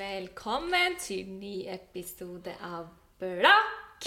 [0.00, 2.86] Velkommen til ny episode av
[3.20, 4.06] Blakk.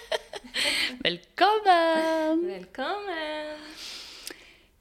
[1.04, 2.40] Velkommen!
[2.46, 3.66] Velkommen.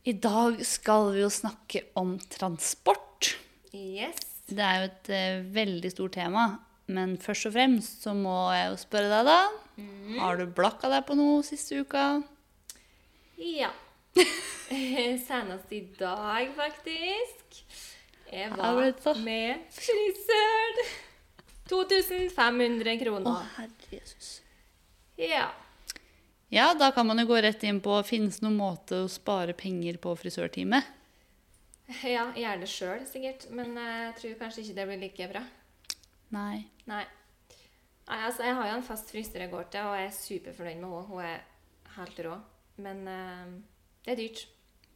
[0.08, 3.34] I dag skal vi jo snakke om transport.
[3.74, 4.24] Yes.
[4.48, 6.46] Det er jo et uh, veldig stort tema.
[6.88, 9.84] Men først og fremst så må jeg jo spørre deg, da.
[10.22, 12.08] Har du blakka deg på noe siste uka?
[13.44, 13.74] Ja.
[15.28, 17.64] Senest i dag, faktisk.
[18.32, 20.84] Jeg var med frisøren.
[21.70, 23.50] 2500 Å, kroner.
[23.58, 24.42] herre Jesus.
[25.18, 25.50] Ja.
[26.50, 29.54] Ja, da kan man jo gå rett inn på Finnes det noen måte å spare
[29.54, 30.82] penger på frisørtime?
[32.06, 33.48] ja, gjør det sjøl, sikkert.
[33.54, 35.44] Men jeg tror kanskje ikke det blir like bra.
[36.34, 36.66] Nei.
[36.90, 37.04] Nei.
[38.10, 40.82] Nei, altså, jeg har jo en fast frisør jeg går til, og jeg er superfornøyd
[40.82, 41.06] med henne.
[41.10, 42.36] Hun er helt rå.
[42.82, 43.54] Men uh,
[44.06, 44.44] det er dyrt.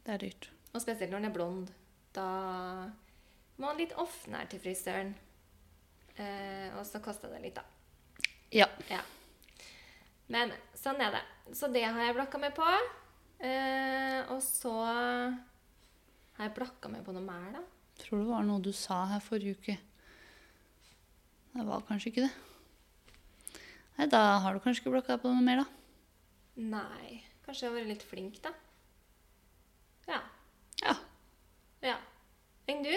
[0.04, 0.50] Det er dyrt.
[0.74, 1.70] Og spesielt når den er blond.
[2.14, 2.26] Da
[3.62, 5.14] må litt oftere til frisøren.
[6.16, 7.64] Eh, og så koster det litt, da.
[8.54, 8.68] Ja.
[8.90, 9.00] Ja.
[10.30, 11.24] Men sånn er det.
[11.56, 12.66] Så det har jeg blakka meg på.
[13.44, 17.64] Eh, og så har jeg blakka meg på noe mer, da.
[18.04, 19.76] Tror det var noe du sa her forrige uke.
[21.54, 22.32] Det var kanskje ikke det.
[23.94, 25.66] Nei, da har du kanskje ikke blokka på noe mer, da.
[26.58, 27.20] Nei.
[27.44, 28.50] Kanskje jeg har vært litt flink, da.
[30.08, 30.22] Ja.
[30.82, 30.94] Ja.
[31.84, 31.98] Ja.
[32.70, 32.94] Enn du?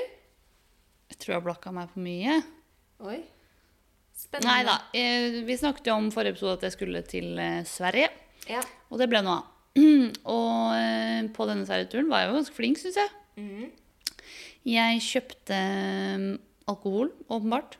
[1.17, 2.37] Jeg tror jeg blakka meg for mye.
[3.09, 3.17] Oi.
[4.17, 4.49] Spennende.
[4.51, 4.75] Nei da.
[4.97, 8.11] eh, Vi snakket jo om forrige episode at jeg skulle til eh, Sverige.
[8.49, 8.61] Ja.
[8.91, 9.53] Og det ble noe av.
[10.37, 13.11] Og eh, på denne Sverigeturen var jeg jo ganske flink, syns jeg.
[13.37, 13.67] Mm.
[14.67, 15.59] Jeg kjøpte
[16.69, 17.77] alkohol, åpenbart.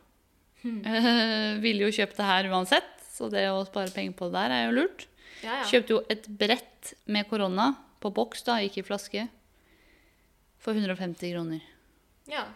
[0.66, 0.82] Mm.
[1.64, 4.64] ville jo kjøpt det her uansett, så det å spare penger på det der er
[4.68, 5.08] jo lurt.
[5.44, 5.66] Ja, ja.
[5.70, 7.72] Kjøpte jo et brett med korona
[8.02, 9.28] på boks, da, ikke i flaske,
[10.62, 11.62] for 150 kroner.
[12.34, 12.48] ja.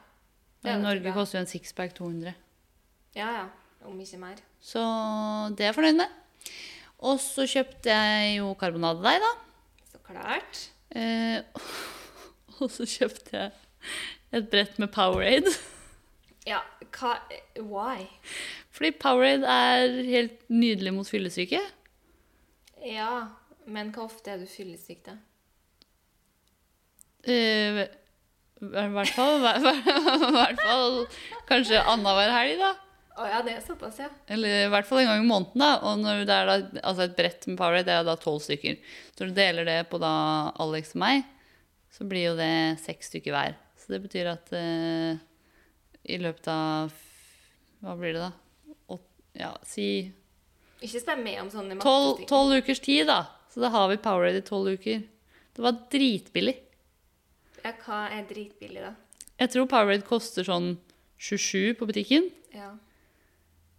[0.62, 2.36] I jo Norge koster jo en sixpack 200.
[3.18, 3.48] Ja, ja.
[3.88, 4.42] Om ikke mer.
[4.62, 4.82] Så
[5.58, 6.12] det er jeg fornøyd med.
[7.02, 9.32] Og så kjøpte jeg jo karbonadedeig, da.
[9.90, 10.62] Så klart.
[10.94, 11.42] Eh,
[12.62, 13.52] og så kjøpte jeg
[14.38, 15.54] et brett med Powerade.
[16.46, 16.62] Ja,
[16.94, 17.16] hva
[17.58, 18.06] Why?
[18.72, 21.62] Fordi Powerade er helt nydelig mot fyllesyke.
[22.86, 23.28] Ja,
[23.66, 25.18] men hvor ofte er du fyllesyk, da?
[27.26, 27.84] Eh,
[28.62, 29.42] I hvert fall,
[30.38, 30.98] hvert fall
[31.50, 32.72] kanskje annenhver helg, da.
[33.22, 34.08] Å ja, det er såpass, ja.
[34.32, 35.60] Eller i hvert fall en gang i måneden.
[35.62, 35.72] da.
[35.84, 38.78] Og når det er da, altså et brett med Powerade, det er da tolv stykker.
[39.12, 40.14] Så når du deler det på da
[40.64, 41.26] Alex og meg,
[41.92, 42.54] så blir jo det
[42.86, 43.58] seks stykker hver.
[43.82, 45.20] Så det betyr at eh,
[46.08, 46.94] i løpet av
[47.82, 48.76] Hva blir det, da?
[48.94, 49.06] Åt,
[49.38, 49.86] ja, si
[50.82, 53.26] Ikke stemme med om sånne tolv tolv ukers tid, da.
[53.52, 55.02] Så da har vi Powerade i tolv uker.
[55.52, 56.56] Det var dritbillig.
[57.64, 58.94] Ja, hva er dritbillig, da?
[59.42, 60.76] Jeg tror Powerade koster sånn
[61.22, 62.30] 27 på butikken.
[62.56, 62.72] Ja.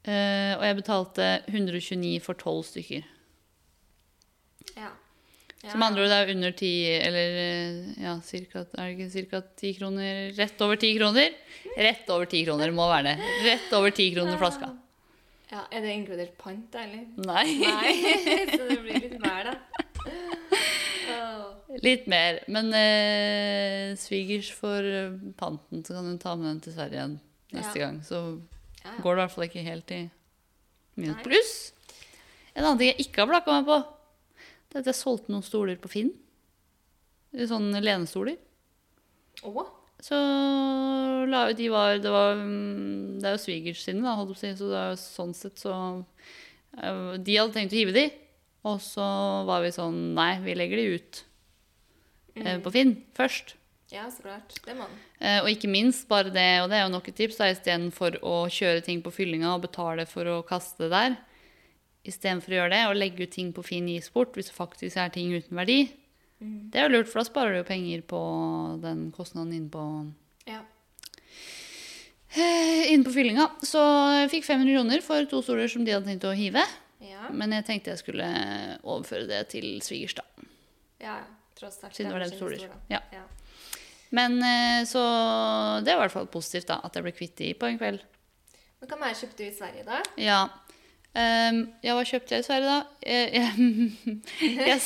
[0.07, 3.05] eh, og jeg betalte 129 for tolv stykker.
[4.77, 4.91] Ja.
[5.63, 5.71] ja.
[5.73, 6.71] Som andre ord det er under 10,
[7.09, 10.23] eller eh, ja, cirka, er det ikke cirka 10 kroner?
[10.39, 11.35] Rett over 10 kroner?
[11.77, 13.33] Rett over 10 kroner må være det.
[13.49, 14.71] Rett over 10 kroner flaska.
[15.53, 15.67] ja.
[15.71, 17.03] Er det inkludert pant, eller?
[17.27, 17.59] Nei.
[17.61, 17.93] Nei,
[18.57, 19.59] så det blir litt mer, da.
[21.81, 22.43] Litt mer.
[22.53, 27.15] Men eh, svigers får eh, panten, så kan hun ta med den til Sverige igjen
[27.57, 27.87] neste Ja.
[27.87, 28.01] gang.
[28.05, 28.19] Så
[28.83, 30.01] Ja, går det i hvert fall ikke helt i
[30.97, 31.53] minus pluss.
[32.55, 33.79] En annen ting jeg ikke har blakka meg på,
[34.69, 36.11] det er at jeg solgte noen stoler på Finn.
[37.33, 38.37] Sånne lenestoler.
[39.49, 39.71] Åh?
[40.03, 40.17] Så
[41.31, 44.41] la, de var, det, var, mm, det er jo svigers sine, da, holdt på å
[44.43, 44.51] si.
[44.59, 45.73] Så det er jo sånn sett så
[46.77, 48.09] eh, De hadde tenkt å hive de,
[48.67, 49.07] og så
[49.49, 51.23] var vi sånn Nei, vi legger de ut
[52.37, 53.55] eh, på Finn først.
[53.93, 54.55] Ja, så klart.
[54.65, 55.01] Det må man.
[55.21, 58.47] Eh, og ikke minst bare det, og det er jo nok et tips, istedenfor å
[58.49, 61.17] kjøre ting på fyllinga og betale for å kaste det der,
[62.09, 65.13] istedenfor å gjøre det og legge ut ting på Finn e-sport hvis det faktisk er
[65.15, 65.83] ting uten verdi,
[66.43, 68.21] det er jo lurt, for da sparer du jo penger på
[68.83, 69.83] den kostnaden inne på
[70.51, 70.65] Ja.
[72.35, 73.45] Eh, Inne på fyllinga.
[73.63, 73.79] Så
[74.23, 76.65] jeg fikk 500 kroner for to stoler som de hadde tenkt å hive.
[77.05, 77.29] Ja.
[77.31, 78.27] Men jeg tenkte jeg skulle
[78.83, 80.25] overføre det til svigers, da.
[81.05, 81.21] ja.
[81.63, 81.95] Tross alt.
[81.95, 82.67] Siden det var var dem stoler.
[82.91, 83.01] Ja.
[83.15, 83.23] Ja.
[84.13, 85.03] Men eh, så
[85.87, 86.81] det var i hvert fall positivt, da.
[86.85, 88.03] At jeg ble kvitt de på en kveld.
[88.83, 90.03] Men hva mer kjøpte du i Sverige, da?
[90.21, 90.41] Ja.
[91.13, 92.81] Um, ja, hva kjøpte jeg i Sverige, da?
[93.07, 93.47] Jeg,
[94.43, 94.81] jeg,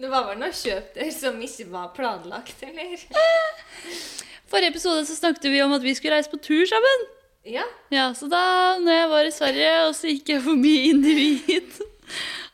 [0.00, 2.96] Det var vel noe kjøp der som ikke var planlagt, eller?
[4.50, 7.04] Forrige episode så snakket vi om at vi skulle reise på tur sammen.
[7.46, 7.66] Ja.
[7.92, 8.40] Ja, så da
[8.80, 11.76] når jeg var i Sverige, og så gikk jeg forbi Individ,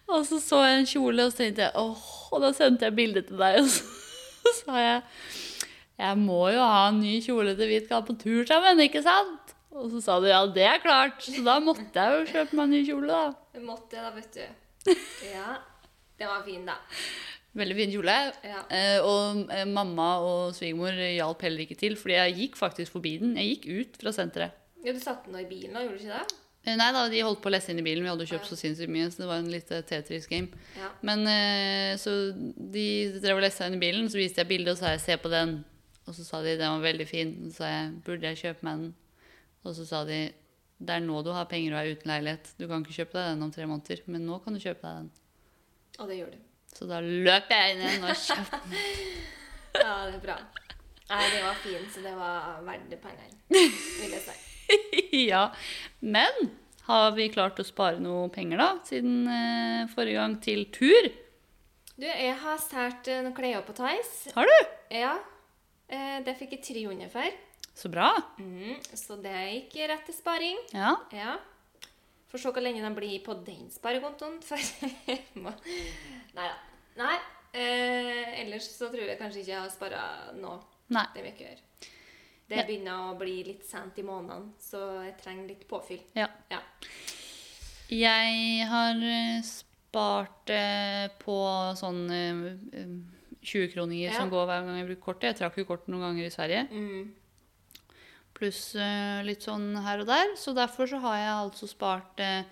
[0.08, 2.96] og så så jeg en kjole, og så tenkte jeg åh, og da sendte jeg
[2.96, 3.68] bilde til deg, og
[4.44, 5.02] så sa jeg
[5.96, 9.54] Jeg må jo ha en ny kjole til vi skal på tur sammen, ikke sant?
[9.76, 11.20] Og så sa du ja, det er klart.
[11.24, 13.56] Så da måtte jeg jo kjøpe meg en ny kjole, da.
[13.56, 14.92] Du måtte da, vet du.
[15.36, 15.56] Ja.
[16.16, 16.78] Den var fin, da.
[17.56, 18.14] Veldig fin kjole.
[18.44, 18.62] Ja.
[18.72, 23.16] Eh, og eh, mamma og svigermor hjalp heller ikke til, fordi jeg gikk faktisk forbi
[23.20, 23.36] den.
[23.40, 24.56] Jeg gikk ut fra senteret.
[24.84, 26.40] ja du satte den i bilen, da, gjorde du ikke det?
[26.66, 28.02] Eh, Nei da, de holdt på å lesse inn i bilen.
[28.04, 30.64] Vi hadde kjøpt så sinnssykt mye, så det var en litt Tetris-game.
[30.76, 30.90] Ja.
[31.06, 32.86] Men eh, så de
[33.22, 35.30] drev og leste inn i bilen, så viste jeg bildet og sa jeg, se på
[35.32, 35.60] den.
[36.06, 37.36] Og så sa de den var veldig fin.
[37.46, 38.90] Så sa jeg burde jeg kjøpe meg den?
[39.66, 40.18] Og så sa de
[40.76, 42.50] det er nå du har penger og er uten leilighet.
[42.60, 44.98] Du kan ikke kjøpe deg den om tre måneder, men nå kan du kjøpe deg
[44.98, 45.08] den.
[45.96, 46.42] Og det gjør du.
[46.76, 48.76] Så da løp jeg inn igjen og kjøpte den.
[49.76, 50.34] Ja, det er bra.
[51.10, 54.36] Nei, det var fint, så det var verdt pengene, vil jeg si.
[55.30, 55.48] ja.
[56.00, 56.50] Men
[56.86, 61.08] har vi klart å spare noe penger da, siden eh, forrige gang til tur?
[61.96, 64.28] Du, jeg har sært eh, noen klær på Theis.
[64.36, 64.56] Har du?
[64.94, 65.16] Ja.
[65.88, 67.42] Eh, det fikk jeg 300 for.
[67.76, 68.10] Så bra.
[68.40, 70.60] Mm, så det gikk rett til sparing.
[70.76, 70.94] Ja.
[71.12, 71.36] Ja.
[72.30, 74.38] Får se hvor lenge de blir på den sparekontoen.
[74.46, 74.58] For
[76.36, 76.54] Nei da.
[77.00, 77.16] Nei.
[77.56, 80.02] Eh, ellers så tror jeg kanskje ikke jeg har spara
[80.36, 80.56] nå.
[80.92, 81.06] Nei.
[81.14, 81.92] Det vil jeg ikke gjøre.
[82.48, 86.00] Det begynner å bli litt sent i måneden, så jeg trenger litt påfyll.
[86.14, 86.28] Ja.
[86.52, 86.60] Ja.
[87.90, 91.36] Jeg har eh, spart eh, på
[91.78, 92.40] sånn eh,
[92.80, 92.96] eh,
[93.46, 94.16] 20-kroninger Ja.
[94.20, 95.28] som går hver gang jeg bruker kortet.
[95.32, 96.64] Jeg trakk jo kortet noen ganger i Sverige.
[96.70, 97.12] Mm.
[98.36, 98.74] Pluss
[99.24, 100.34] litt sånn her og der.
[100.36, 102.42] Så derfor så har jeg altså spart eh,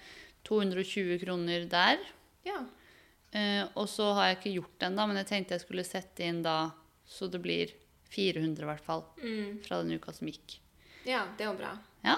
[0.49, 1.99] 220 kroner der.
[2.47, 2.63] ja.
[3.75, 6.37] Og så har jeg ikke gjort det ennå, men jeg tenkte jeg skulle sette inn
[6.45, 6.69] da
[7.03, 7.73] så det blir
[8.15, 9.59] 400 i hvert fall Mm.
[9.67, 10.59] fra den uka som gikk.
[11.05, 11.73] Ja, det er jo bra.
[12.05, 12.17] Ja.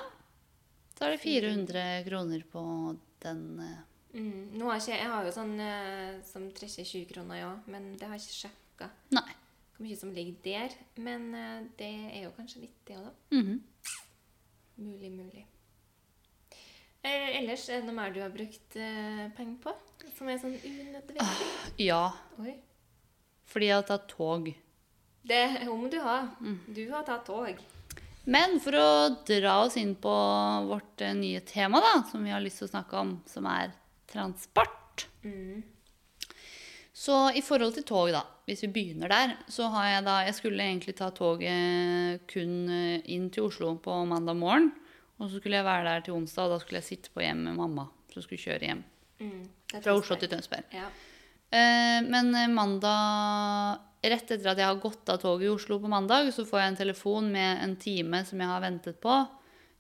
[0.99, 2.63] Da er det 400 kroner på
[3.25, 3.83] den eh,
[4.17, 4.53] Mm.
[4.57, 7.91] Nå har jeg, ikke, jeg har jo sånn eh, som trekker 20 kroner, ja, men
[8.01, 9.35] det har jeg ikke sjekka Nei.
[9.75, 10.77] hvor mye som ligger der.
[10.97, 13.13] Men eh, det er jo kanskje litt, det òg, da.
[13.37, 13.59] Mhm.
[14.79, 15.45] Mulig, mulig.
[17.05, 18.73] Eh, ellers, er det noe mer du har brukt
[19.37, 19.75] penger på?
[20.17, 21.27] Som er sånn unødvendig?
[21.85, 22.01] Ja,
[22.41, 22.55] Oi.
[23.53, 24.49] fordi jeg har tatt tog.
[25.27, 26.19] Det må du ha.
[26.69, 27.59] Du har tatt tog.
[28.27, 28.87] Men for å
[29.27, 30.13] dra oss inn på
[30.67, 33.71] vårt eh, nye tema, da, som vi har lyst til å snakke om, som er
[34.11, 35.07] transport.
[35.23, 35.63] Mm.
[36.97, 40.35] Så i forhold til tog, da, hvis vi begynner der, så har jeg da Jeg
[40.39, 44.73] skulle egentlig ta toget kun eh, inn til Oslo på mandag morgen.
[45.21, 47.47] Og så skulle jeg være der til onsdag, og da skulle jeg sitte på hjem
[47.47, 47.87] med mamma.
[48.13, 48.85] Som skulle kjøre hjem
[49.17, 49.47] Mm.
[49.81, 50.67] Fra Oslo til Tønsberg.
[50.77, 50.91] Ja.
[51.49, 55.91] Eh, Men eh, mandag Rett etter at jeg har gått av toget i Oslo på
[55.91, 59.17] mandag, så får jeg en telefon med en time som jeg har ventet på.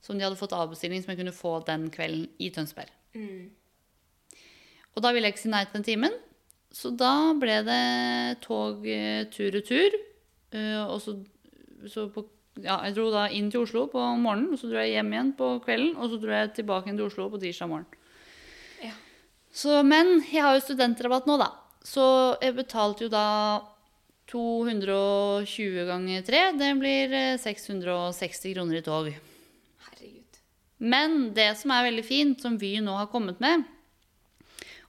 [0.02, 2.90] Som de hadde fått avbestilling som jeg kunne få den kvelden i Tønsberg.
[3.16, 3.50] Mm.
[4.96, 6.16] Og da ville jeg ikke si nei til den timen.
[6.72, 9.96] Så da ble det tog eh, tur-retur.
[10.52, 11.16] Eh, og så,
[11.90, 12.24] så på,
[12.60, 15.32] ja, jeg dro da inn til Oslo på morgenen, og så dro jeg hjem igjen
[15.38, 15.94] på kvelden.
[15.96, 18.02] Og så dro jeg tilbake inn til Oslo på tirsdag morgen.
[18.84, 18.92] Ja.
[19.52, 21.52] Så, men jeg har jo studentrabatt nå, da.
[21.86, 22.04] Så
[22.42, 23.26] jeg betalte jo da
[24.30, 26.42] 220 ganger 3.
[26.58, 29.10] Det blir eh, 660 kroner i tog.
[29.86, 30.40] Herregud.
[30.78, 33.64] Men det som er veldig fint, som Vy nå har kommet med,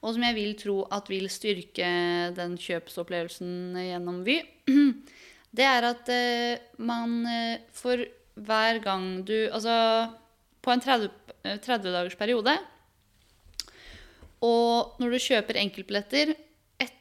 [0.02, 1.90] og som jeg vil tro at vil styrke
[2.38, 4.40] den kjøpsopplevelsen gjennom Vy,
[5.58, 8.06] det er at eh, man eh, for
[8.38, 9.74] hver gang du Altså
[10.62, 11.08] på en 30,
[11.42, 12.54] eh, 30 dagers periode
[14.46, 16.36] Og når du kjøper enkeltbilletter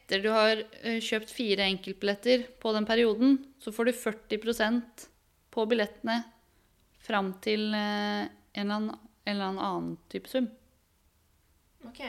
[0.06, 5.06] etter du har eh, kjøpt fire enkeltbilletter på den perioden, så får du 40%
[5.50, 6.20] på billettene
[7.02, 10.46] fram til eh, en eller annen, en eller annen type sum.
[11.90, 12.04] OK.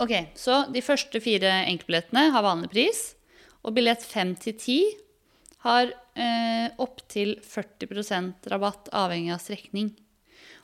[0.00, 3.04] Ok, så de første fire enkeltbillettene har vanlig pris,
[3.60, 4.80] og billett 5 til 10
[5.68, 9.92] har eh, opptil 40% rabatt avhengig av strekning.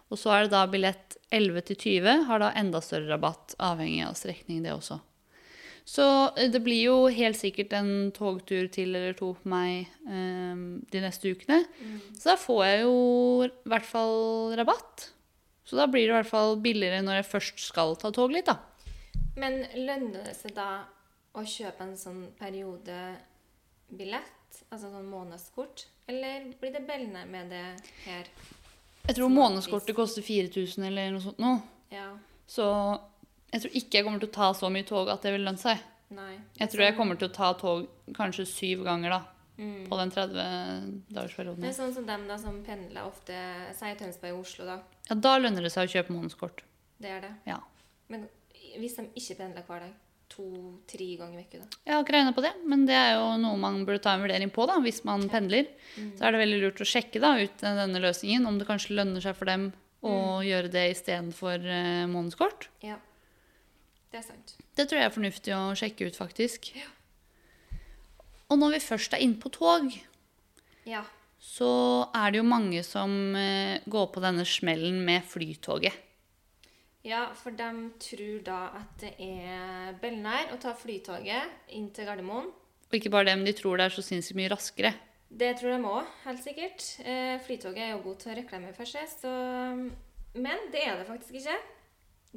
[0.08, 4.06] Og så er det da billett 11 til 20 har da enda større rabatt avhengig
[4.08, 5.02] av strekning, det også.
[5.84, 6.04] Så
[6.36, 11.02] eh, det blir jo helt sikkert en togtur til eller to på meg um, de
[11.02, 11.62] neste ukene.
[12.14, 12.96] Så da får jeg jo
[13.48, 15.08] i hvert fall rabatt.
[15.66, 18.50] Så da blir det i hvert fall billigere når jeg først skal ta tog litt,
[18.50, 18.56] da.
[19.40, 20.84] Men lønner det seg da
[21.32, 23.18] å kjøpe en sånn periodebillett?
[24.68, 25.86] Altså sånn månedskort?
[26.10, 27.64] Eller blir det bellende med det
[28.04, 28.28] her?
[29.06, 31.56] Jeg tror månedskortet koster 4000 eller noe sånt nå.
[31.90, 32.12] Ja.
[32.46, 32.66] Så
[33.52, 35.60] jeg tror ikke jeg kommer til å ta så mye tog at det vil lønne
[35.60, 35.78] seg.
[36.12, 36.34] Nei.
[36.58, 39.22] Jeg tror jeg kommer til å ta tog kanskje syv ganger da,
[39.58, 39.86] Mm.
[39.86, 41.60] på den 30-dagersperioden.
[41.60, 43.36] Det er sånn som dem da som pendler ofte,
[43.76, 44.78] sier Tønsberg og Oslo, da.
[45.10, 46.62] Ja, da lønner det seg å kjøpe månedskort.
[47.02, 47.32] Det er det.
[47.46, 47.58] Ja.
[48.08, 48.28] Men
[48.80, 49.92] hvis de ikke pendler hver dag?
[50.32, 51.58] to-tre ganger i uka.
[51.60, 51.66] da.
[51.84, 54.22] Jeg har ikke regna på det, men det er jo noe man burde ta en
[54.24, 55.66] vurdering på da, hvis man pendler.
[56.16, 59.20] Så er det veldig lurt å sjekke da, ut denne løsningen, om det kanskje lønner
[59.20, 59.66] seg for dem
[60.02, 62.70] å gjøre det istedenfor uh, månedskort.
[62.80, 62.96] Ja.
[64.12, 64.54] Det er sant.
[64.76, 66.68] Det tror jeg er fornuftig å sjekke ut, faktisk.
[68.52, 69.88] Og når vi først er inne på tog,
[70.84, 71.04] Ja.
[71.40, 75.94] så er det jo mange som eh, går på denne smellen med flytoget.
[77.04, 82.46] Ja, for de tror da at det er bellnær å ta flytoget inn til Gardermoen.
[82.92, 84.92] Og ikke bare det, men de tror det er så sinnssykt mye raskere.
[85.32, 86.84] Det tror de òg, helt sikkert.
[87.08, 89.32] Eh, flytoget er jo god til å reklame for seg, så
[90.34, 91.56] Men det er det faktisk ikke.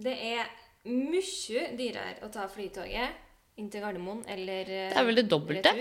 [0.03, 0.48] Det er
[0.85, 3.21] mye dyrere å ta flytoget
[3.59, 5.75] inn til Gardermoen eller eh, Det er vel det dobbelte?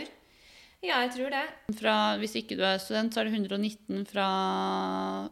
[0.84, 1.44] Ja, jeg tror det.
[1.78, 4.26] Fra, hvis ikke du er student, så er det 119 fra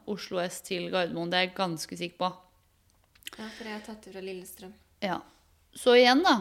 [0.09, 1.29] Oslo S til Gardermoen.
[1.33, 2.31] Det er jeg ganske sikker på.
[3.37, 4.73] Ja, For jeg har tatt det fra Lillestrøm.
[5.05, 5.21] Ja.
[5.77, 6.39] Så igjen, da.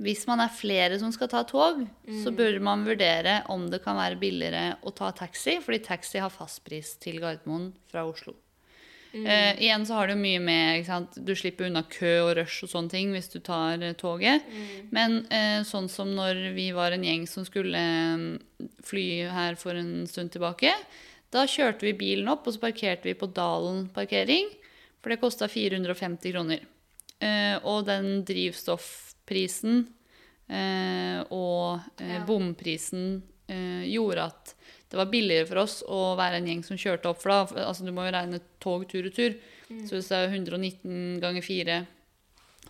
[0.00, 1.82] Hvis man er flere som skal ta tog,
[2.24, 6.32] så bør man vurdere om det kan være billigere å ta taxi, fordi taxi har
[6.32, 8.32] fastpris til Gardermoen fra Oslo.
[9.12, 10.86] Eh, igjen så har det mye med?
[11.18, 14.46] Du slipper unna kø og rush og sånne ting hvis du tar eh, toget.
[14.94, 19.78] Men eh, sånn som når vi var en gjeng som skulle eh, fly her for
[19.78, 20.74] en stund tilbake,
[21.30, 24.50] da kjørte vi bilen opp, og så parkerte vi på Dalen parkering.
[25.00, 26.62] For det kosta 450 kroner.
[27.18, 29.82] Eh, og den drivstoffprisen
[30.46, 31.80] eh, og
[32.28, 34.52] bomprisen gjorde at
[34.90, 37.20] det var billigere for oss å være en gjeng som kjørte opp.
[37.22, 39.36] For da, altså du må jo regne tog tur og tur.
[39.70, 39.84] Mm.
[39.86, 41.76] Så hvis det er 119 ganger 4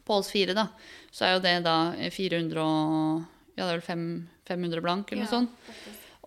[0.05, 0.67] på oss fire, da,
[1.13, 1.77] så er jo det da
[2.13, 3.23] 400 og
[3.57, 4.05] Ja, det er vel 5,
[4.49, 5.73] 500 blank, eller noe sånt.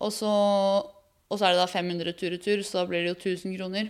[0.03, 3.13] Og så, og så er det da 500 tur og tur, så da blir det
[3.13, 3.89] jo 1000 kroner.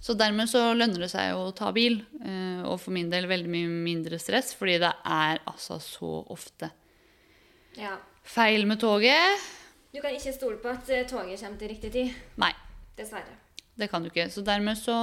[0.00, 3.50] Så dermed så lønner det seg å ta bil, eh, og for min del veldig
[3.52, 6.70] mye mindre stress, fordi det er altså så ofte
[7.76, 7.96] Ja.
[8.24, 9.44] feil med toget.
[9.90, 12.18] Du kan ikke stole på at eh, toget kommer til riktig tid.
[12.40, 12.52] Nei,
[12.98, 13.34] Dessverre.
[13.80, 14.28] det kan du ikke.
[14.30, 14.96] Så dermed så,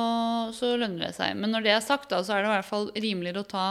[0.56, 1.36] så lønner det seg.
[1.36, 3.68] Men når det er sagt, da, så er det i hvert fall rimeligere å ta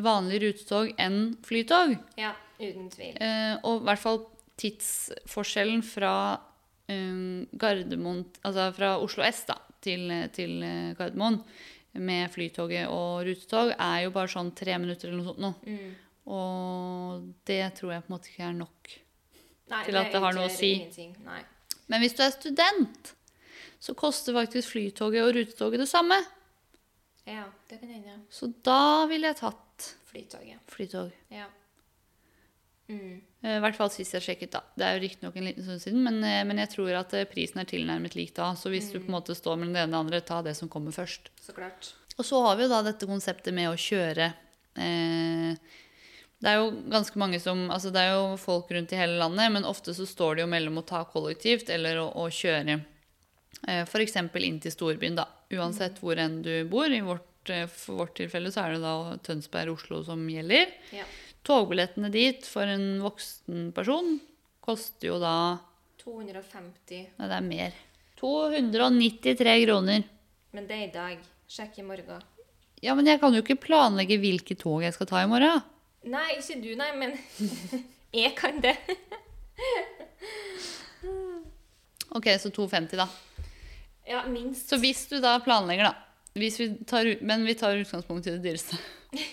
[0.00, 1.96] vanlig rutetog enn flytog.
[2.18, 3.16] Ja, uten tvil.
[3.22, 4.22] Eh, og i hvert fall
[4.60, 6.14] tidsforskjellen fra
[6.90, 11.40] um, Gardermoen, altså fra Oslo S da, til, til eh, Gardermoen
[11.98, 15.52] med flytoget og rutetog er jo bare sånn tre minutter eller noe sånt nå.
[15.66, 15.94] Mm.
[16.30, 18.92] Og det tror jeg på en måte ikke er nok.
[19.70, 20.72] Nei, Til at det har noe å si.
[21.90, 23.14] Men hvis du er student,
[23.80, 26.18] så koster faktisk flytoget og rutetoget det samme.
[27.26, 28.18] Ja, det kan hende.
[28.32, 30.58] Så da ville jeg tatt Flytoget.
[30.66, 31.12] flytog.
[31.30, 31.46] Ja.
[32.90, 33.20] Mm.
[33.44, 34.60] Eh, I hvert fall sist jeg sjekket, da.
[34.74, 37.28] Det er jo riktignok en liten stund siden, men, eh, men jeg tror at eh,
[37.30, 38.50] prisen er tilnærmet lik da.
[38.58, 40.56] Så hvis du på en måte står mellom det ene og det andre, ta det
[40.58, 41.30] som kommer først.
[41.40, 41.92] Så klart.
[42.18, 44.32] Og så har vi jo da dette konseptet med å kjøre
[44.76, 45.54] eh,
[46.40, 49.52] Det er jo ganske mange som Altså det er jo folk rundt i hele landet,
[49.52, 52.78] men ofte så står det jo mellom å ta kollektivt eller å, å kjøre
[53.68, 54.16] eh, f.eks.
[54.40, 55.28] inn til storbyen, da.
[55.52, 56.88] Uansett hvor enn du bor.
[56.88, 60.72] I vårt, eh, for vårt tilfelle så er det da Tønsberg-Oslo som gjelder.
[60.96, 61.04] Ja.
[61.46, 64.18] Togbillettene dit for en voksen person
[64.64, 65.34] koster jo da
[66.00, 67.04] 250.
[67.18, 67.76] Nei, det er mer.
[68.20, 70.08] 293 kroner.
[70.56, 71.28] Men det er i dag.
[71.50, 72.24] Sjekk i morgen.
[72.80, 75.60] Ja, men jeg kan jo ikke planlegge hvilket tog jeg skal ta i morgen.
[76.08, 77.16] Nei, ikke du, nei, men
[78.22, 78.76] jeg kan det.
[82.16, 83.08] Ok, så 250 da.
[84.08, 84.68] Ja, minst.
[84.70, 88.42] Så hvis du da planlegger, da hvis vi tar, Men vi tar utgangspunkt i det
[88.44, 88.76] dyreste.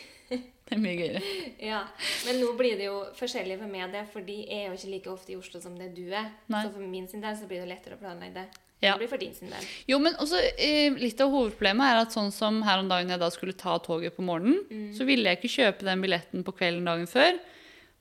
[0.68, 1.20] Det er mye gøyere.
[1.64, 1.86] Ja,
[2.26, 5.12] Men nå blir det jo forskjellig for meg, det, fordi jeg er jo ikke like
[5.14, 6.34] ofte i Oslo som det du er.
[6.52, 6.64] Nei.
[6.66, 8.66] Så for min sin del så blir det lettere å planlegge det.
[8.80, 8.94] Ja.
[8.94, 9.70] Det blir for din sin del.
[9.90, 13.22] Jo, men også eh, Litt av hovedproblemet er at sånn som her om dagen jeg
[13.24, 16.86] da skulle ta toget på morgenen, så ville jeg ikke kjøpe den billetten på kvelden
[16.86, 17.40] dagen før.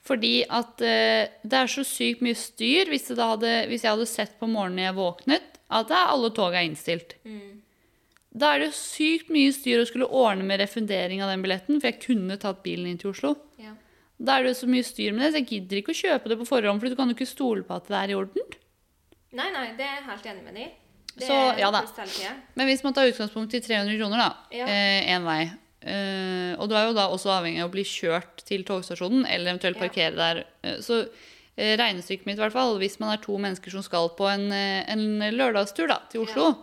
[0.07, 4.37] Fordi at eh, det er så sykt mye styr hvis, hadde, hvis jeg hadde sett
[4.39, 7.17] på morgenen jeg våknet, at alle tog er innstilt.
[8.37, 11.81] Da er det jo sykt mye styr å skulle ordne med refundering av den billetten,
[11.81, 13.33] for jeg kunne tatt bilen inn til Oslo.
[13.59, 13.73] Ja.
[14.21, 16.31] Da er det jo så mye styr med det, så jeg gidder ikke å kjøpe
[16.31, 18.57] det på forhånd, for du kan jo ikke stole på at det er i orden.
[19.33, 20.73] Nei, nei, det er jeg helt enig med deg i.
[21.17, 21.81] Det Så, er ja da.
[22.55, 24.67] Men hvis man tar utgangspunkt i 300 kroner, da, Ja.
[24.67, 25.51] eh, vei
[25.83, 29.55] eh, Og du er jo da også avhengig av å bli kjørt til togstasjonen, eller
[29.55, 29.89] eventuelt Ja.
[29.89, 30.45] parkere der.
[30.63, 31.09] Eh, så
[31.57, 34.51] eh, regnestykket mitt, i hvert fall, hvis man er to mennesker som skal på en,
[34.53, 36.55] eh, en lørdagstur da, til Oslo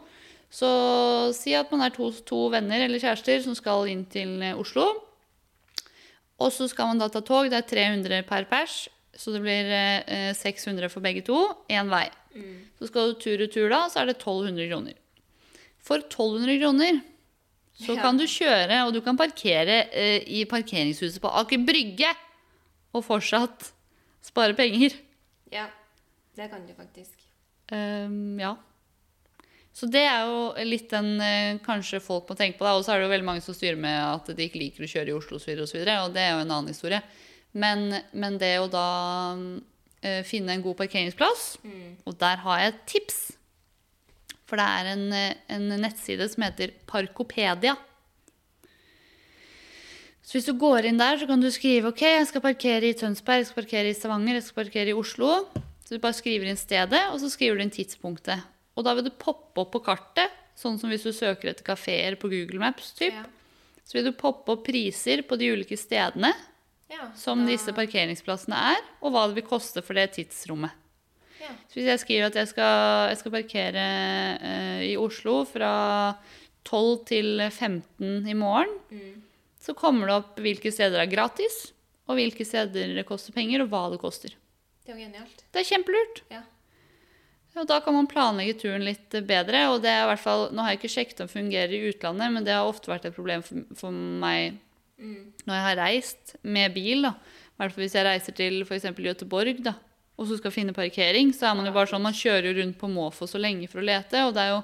[0.53, 4.53] Så si at man er to, to venner eller kjærester som skal inn til eh,
[4.53, 4.86] Oslo.
[6.39, 7.50] Og så skal man da ta tog.
[7.50, 8.88] Det er 300 per pers.
[9.15, 11.38] Så det blir eh, 600 for begge to.
[11.70, 12.08] Én vei.
[12.79, 14.96] Så skal du tur-retur da, så er det 1200 kroner.
[15.84, 17.01] For 1200 kroner
[17.74, 18.01] så Ja.
[18.01, 22.13] kan du kjøre, og du kan parkere eh, i parkeringshuset på Aker Brygge.
[22.93, 23.72] og fortsatt
[24.22, 24.93] spare penger.
[25.51, 25.65] Ja,
[26.38, 27.17] det kan du faktisk.
[27.72, 28.55] Um, ja.
[29.74, 32.67] Så det er jo litt den eh, kanskje folk må tenke på.
[32.67, 32.75] Da.
[32.77, 34.91] Og så er det jo veldig mange som styrer med at de ikke liker å
[34.91, 37.01] kjøre i Oslo osv., og, og, så videre, og det er jo en annen historie.
[37.53, 38.89] Men, men det å da
[39.38, 41.45] uh, finne en god parkeringsplass,
[42.03, 43.19] og der har jeg et tips.
[44.50, 47.74] For det er en, eh, en nettside som heter Parkopedia.
[50.24, 52.95] Så hvis du går inn der, så kan du skrive ok, jeg skal parkere i
[52.95, 55.31] Tønsberg, jeg skal parkere i Stavanger, jeg skal parkere i Oslo.
[55.83, 58.45] Så du bare skriver inn stedet, og så skriver du inn tidspunktet.
[58.77, 62.15] Og da vil det poppe opp på kartet, sånn som hvis du søker etter kafeer
[62.19, 62.93] på Google Maps.
[63.00, 63.17] Typ.
[63.17, 63.25] Ja.
[63.83, 66.31] Så vil du poppe opp priser på de ulike stedene
[66.93, 70.71] Ja, som da- disse parkeringsplassene er, og hva det vil koste for det tidsrommet.
[71.41, 71.51] Ja.
[71.67, 73.85] Så hvis jeg skriver at jeg skal, jeg skal parkere
[74.39, 75.71] uh, i Oslo fra
[76.63, 79.21] 12 til 15 i morgen, Mm.
[79.59, 81.73] så kommer det opp hvilke steder er gratis,
[82.07, 84.38] og hvilke steder det koster penger, og hva det koster.
[84.85, 85.43] Det er jo genialt.
[85.51, 86.21] Det er kjempelurt.
[86.31, 86.41] Ja.
[87.55, 89.67] Og da kan man planlegge turen litt bedre.
[89.71, 91.81] Og det er i hvert fall, nå har jeg ikke sjekket om det fungerer i
[91.91, 94.57] utlandet, men det har ofte vært et problem for, for meg
[95.00, 97.07] når jeg har reist med bil.
[97.07, 97.15] da.
[97.53, 98.88] I hvert fall hvis jeg reiser til f.eks.
[98.97, 99.75] Göteborg da,
[100.17, 102.89] og så skal finne parkering, så er man jo bare sånn, man kjører rundt på
[102.91, 104.25] måfå så lenge for å lete.
[104.27, 104.59] Og det er jo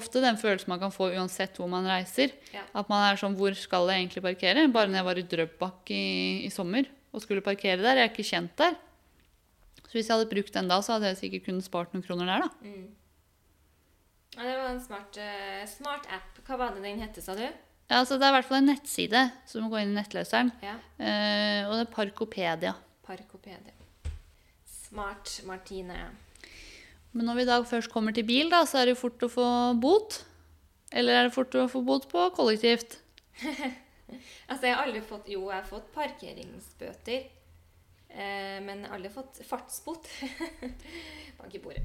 [0.00, 2.34] ofte den følelsen man kan få uansett hvor man reiser.
[2.54, 2.64] Ja.
[2.74, 4.66] At man er sånn Hvor skal jeg egentlig parkere?
[4.72, 6.04] Bare når jeg var i Drøbak i,
[6.46, 7.98] i sommer og skulle parkere der.
[7.98, 8.78] Jeg er ikke kjent der.
[9.86, 12.28] Så hvis jeg hadde brukt den da, så hadde jeg sikkert kunnet spart noen kroner
[12.30, 12.50] der, da.
[14.36, 16.38] Ja, det var en smart, uh, smart app.
[16.46, 17.42] Hva var det den hette, sa du?
[17.90, 19.98] Ja, altså Det er i hvert fall en nettside, så du må gå inn i
[19.98, 20.52] nettløseren.
[20.62, 20.76] Ja.
[21.02, 22.74] Eh, og det er Parkopedia.
[23.02, 23.74] Parkopedia.
[24.70, 25.96] Smart Martine.
[27.10, 29.30] Men når vi da først kommer til bil, da, så er det jo fort å
[29.32, 29.46] få
[29.82, 30.20] bot.
[30.94, 33.00] Eller er det fort å få bot på kollektivt?
[34.50, 37.28] Altså, jeg har aldri fått Jo, jeg har fått parkeringsbøter.
[38.10, 40.08] Eh, men aldri fått fartsbot.
[41.38, 41.84] Bank i bordet.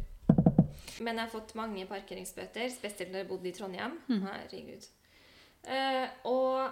[1.06, 4.00] Men jeg har fått mange parkeringsbøter, spesielt når jeg bodde i Trondheim.
[4.10, 4.90] Herregud.
[5.66, 6.70] Eh, og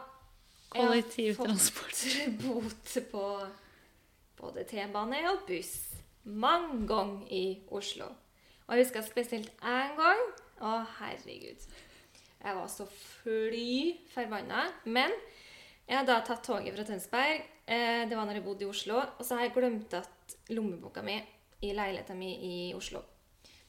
[0.73, 2.05] jeg har fått
[2.41, 3.25] bot på
[4.39, 8.07] både T-bane og buss mange ganger i Oslo.
[8.67, 10.21] Og jeg husker spesielt én gang.
[10.63, 11.65] Å, herregud.
[12.43, 14.67] Jeg var så fly forbanna.
[14.85, 15.11] Men
[15.87, 17.43] jeg hadde da tatt toget fra Tønsberg.
[17.67, 19.01] Eh, det var når jeg bodde i Oslo.
[19.17, 21.17] Og så har jeg glemt at lommeboka mi
[21.63, 23.03] i leiligheta mi i Oslo.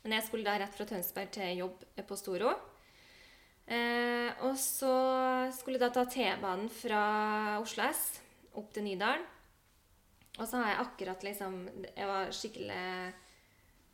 [0.04, 2.54] Men jeg skulle da rett fra Tønsberg til jobb på Storo.
[3.64, 4.94] Eh, og så
[5.56, 7.04] skulle jeg da ta T-banen fra
[7.62, 8.04] Oslo S
[8.54, 9.24] opp til Nydalen.
[10.34, 11.52] Og så har jeg akkurat liksom
[11.94, 12.84] Jeg var skikkelig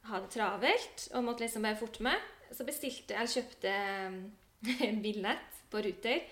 [0.09, 2.28] hadde det travelt og måtte liksom bare forte meg.
[2.50, 3.74] Så bestilte jeg kjøpte
[4.88, 6.24] en billett på Ruter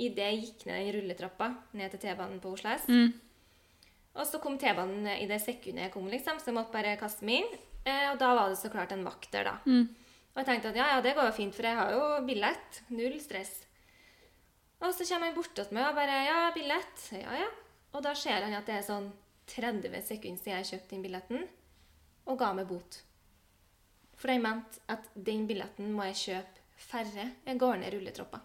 [0.00, 2.86] idet jeg gikk ned den rulletrappa ned til T-banen på Oslo S.
[2.88, 3.12] Mm.
[4.16, 7.26] Og så kom T-banen i det sekundet jeg kom, liksom, så jeg måtte bare kaste
[7.28, 7.58] meg inn.
[7.84, 9.58] Eh, og da var det så klart en vakt der, da.
[9.68, 9.86] Mm.
[10.30, 12.82] Og jeg tenkte at ja, ja, det går jo fint, for jeg har jo billett.
[12.94, 13.52] Null stress.
[14.80, 17.06] Og så kommer han bortåt meg og bare ja, billett.
[17.18, 17.50] Ja, ja.
[17.90, 19.10] Og da ser han at det er sånn
[19.50, 21.48] 30 sekunder siden jeg kjøpte inn billetten,
[22.30, 23.00] og ga meg bot.
[24.20, 28.40] For jeg mente at den billetten må jeg kjøpe færre jeg går ned rulletroppa.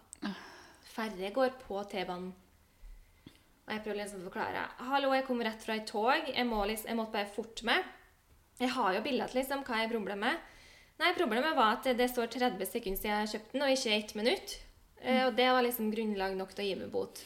[0.96, 2.32] Færre går på T-banen.
[3.66, 4.62] Og jeg prøver liksom å forklare.
[4.88, 6.28] Hallo, jeg kom rett fra et tog.
[6.30, 7.88] Jeg, må liksom, jeg måtte bare forte meg.
[8.60, 9.64] Jeg har jo billett, liksom.
[9.66, 10.52] Hva jeg brumler problemet?
[10.96, 14.14] Nei, problemet var at det står 30 sekunder siden jeg kjøpte den, og ikke ett
[14.16, 14.54] minutt.
[15.02, 15.18] Mm.
[15.26, 17.20] Og det var liksom grunnlag nok til å gi meg bot.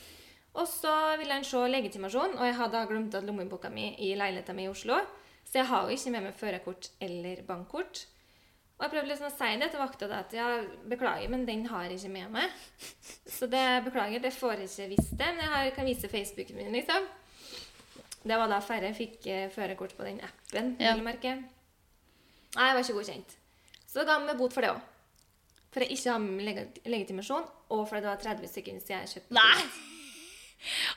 [0.58, 4.58] Og så ville han se legitimasjon, og jeg hadde glemt at lommeboka mi i leiligheten
[4.58, 4.98] min i Oslo.
[5.46, 8.02] Så jeg har jo ikke med meg førerkort eller bankkort.
[8.80, 10.48] Og jeg prøvde liksom å si det til vakta at ja,
[10.88, 12.60] beklager, men den har jeg ikke med meg.
[13.28, 16.58] Så det beklager, det får jeg ikke visst det, men jeg har, kan vise Facebooken
[16.58, 17.08] min, liksom.
[18.20, 20.96] Det var da færre fikk eh, førerkort på den appen, Ja.
[22.50, 23.36] Nei, jeg var ikke godkjent.
[23.90, 24.82] Så ga vi bot for det òg.
[25.70, 29.12] For jeg ikke har med leg- legitimasjon, og fordi det var 30 sekunder siden jeg
[29.14, 29.64] kjøpte Nei!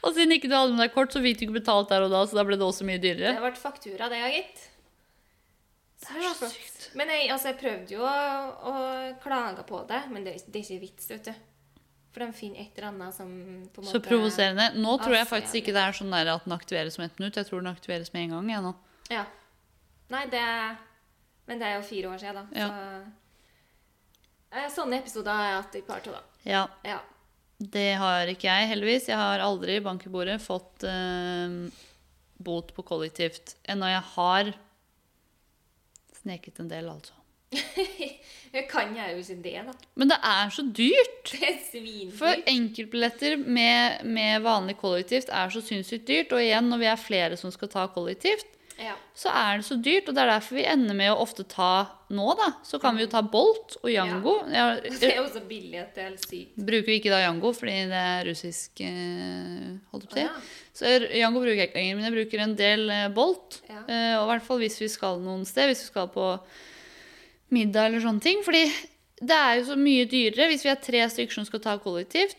[0.03, 2.11] Og siden ikke du hadde med deg kort, så fikk du ikke betalt der og
[2.11, 3.35] da, så da ble det også mye dyrere.
[3.37, 4.63] Det ble faktura, det, gitt.
[6.03, 6.89] Det er så sykt.
[6.99, 8.17] Men jeg, altså, jeg prøvde jo å,
[8.73, 8.73] å
[9.23, 11.33] klage på det, men det, det er ikke vits, vet du.
[12.13, 13.29] For de finner et eller annet som
[13.73, 13.93] på en måte...
[13.95, 14.67] Så provoserende.
[14.83, 17.39] Nå tror jeg faktisk ikke det er sånn at den aktiveres om ett minutt.
[17.39, 18.51] Jeg tror den aktiveres med en gang.
[18.53, 18.73] Jeg, nå.
[19.15, 19.23] Ja.
[20.13, 20.43] Nei, det
[21.47, 22.59] Men det er jo fire år siden, da.
[22.59, 22.67] Ja.
[22.69, 26.23] Så eh, Sånne episoder har jeg hatt et par til, da.
[26.47, 26.99] Ja, Ja.
[27.63, 29.05] Det har ikke jeg, heldigvis.
[29.07, 31.53] Jeg har aldri i bankebordet fått eh,
[32.43, 33.53] bot på kollektivt.
[33.71, 34.49] Ennå jeg har
[36.17, 37.13] sneket en del, altså.
[38.53, 39.75] det kan jeg jo ikke det, da.
[40.01, 41.29] Men det er så dyrt!
[41.33, 42.49] Det er For svindyrt.
[42.51, 46.33] enkeltbilletter med, med vanlig kollektivt er så sinnssykt dyrt.
[46.35, 48.95] Og igjen, når vi er flere som skal ta kollektivt, Ja.
[49.15, 50.07] så er det så dyrt.
[50.09, 52.49] Og det er derfor vi ender med å ofte ta nå, da.
[52.65, 54.35] Så kan vi jo ta Bolt og Yango.
[54.53, 54.65] Ja.
[55.01, 56.53] Det er jo så billig at det er helt sykt.
[56.57, 60.25] bruker vi ikke da Yango fordi det er russisk eh, holdt på å si.
[60.27, 60.35] Ja.
[60.73, 63.59] Så Jango bruker jeg ikke lenger, men jeg bruker en del eh, Bolt.
[63.69, 63.83] Ja.
[63.87, 66.31] Eh, og i hvert fall hvis vi skal noen sted, hvis vi skal på
[67.53, 68.41] middag eller sånne ting.
[68.45, 68.63] Fordi
[69.23, 72.37] det er jo så mye dyrere hvis vi er tre stykker som skal ta kollektivt.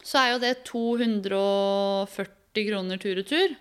[0.00, 3.56] Så er jo det 240 kroner tur-retur.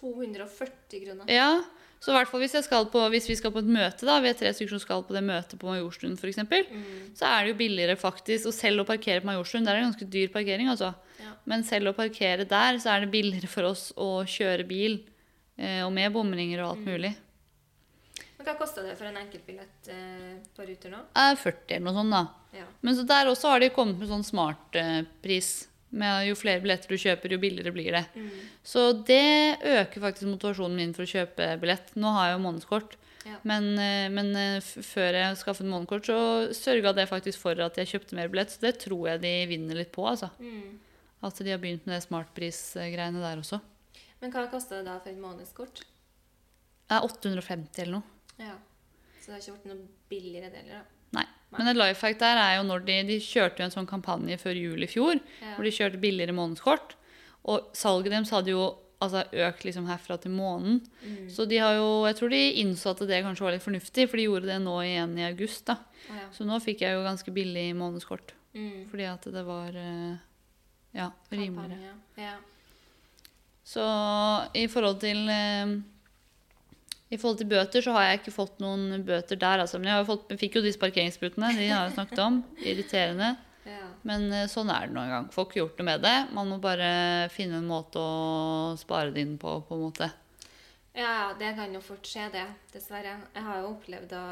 [0.00, 1.28] 240 kroner.
[1.32, 1.62] Ja,
[2.00, 4.20] så i hvert fall hvis, jeg skal på, hvis vi skal på et møte, da,
[4.22, 7.14] vi er tre stykker som skal på det møtet på Majorstuen f.eks., Mm.
[7.18, 8.46] så er det jo billigere faktisk.
[8.46, 10.92] Og selv å parkere på Majorstuen, der er det ganske dyr parkering, altså.
[11.18, 11.32] Ja.
[11.46, 15.00] Men selv å parkere der, så er det billigere for oss å kjøre bil.
[15.58, 16.92] Eh, og med bomringer og alt Mm.
[16.94, 17.16] mulig.
[18.38, 21.00] Men hva koster det for en enkeltbillett eh, på Ruter nå?
[21.16, 22.28] Er 40 eller noe sånt, da.
[22.60, 22.64] Ja.
[22.82, 25.66] Men så der også har de kommet med sånn smartpris.
[25.90, 28.04] Med jo flere billetter du kjøper, jo billigere blir det.
[28.14, 28.32] Mm.
[28.66, 31.94] Så det øker faktisk motivasjonen min for å kjøpe billett.
[31.96, 32.98] Nå har jeg jo månedskort.
[33.28, 33.38] Ja.
[33.48, 36.18] Men, eh, men eh, før jeg skaffet månedskort, så
[36.56, 38.52] sørga det faktisk for at jeg kjøpte mer billett.
[38.52, 40.04] Så det tror jeg de vinner litt på.
[40.08, 40.30] altså.
[40.40, 40.76] Mm.
[41.24, 43.60] At de har begynt med det smartprisgreiene der også.
[44.20, 45.82] Men hva koster det da for et månedskort?
[46.88, 48.14] Det er 850 eller noe.
[48.38, 48.54] Ja.
[49.18, 50.97] Så det har ikke blitt noe billigere deler, da.
[51.56, 54.36] Men et life hack der er jo når de, de kjørte jo en sånn kampanje
[54.38, 55.54] før jul i fjor, Ja.
[55.56, 56.94] hvor de kjørte billigere månedskort.
[57.48, 58.66] Og salget deres hadde jo
[59.00, 60.82] altså, økt liksom herfra til måneden.
[61.06, 61.30] Mm.
[61.32, 64.16] Så de har jo, jeg tror de innså at det kanskje var litt fornuftig, for
[64.20, 65.64] de gjorde det nå igjen i august.
[65.70, 65.78] da.
[66.10, 66.26] Ja.
[66.34, 68.88] Så nå fikk jeg jo ganske billig månedskort, Mm.
[68.90, 70.16] fordi at det var eh,
[70.94, 71.94] ja, rimeligere.
[72.18, 72.34] Ja.
[73.64, 73.84] Så
[74.56, 75.74] i forhold til eh,
[77.08, 79.80] i forhold til bøter så har jeg ikke fått noen bøter der, altså.
[79.80, 82.40] Men jeg fått, fikk jo disse parkeringsbrutene de har jeg snakket om.
[82.60, 83.34] Irriterende.
[83.64, 83.84] ja.
[84.08, 85.28] Men eh, sånn er det nå engang.
[85.32, 86.16] Får ikke gjort noe med det.
[86.36, 86.90] Man må bare
[87.34, 90.10] finne en måte å spare det inn på, på en måte.
[90.98, 92.44] Ja, det kan jo fort skje, det.
[92.74, 93.16] Dessverre.
[93.34, 94.24] Jeg har jo opplevd å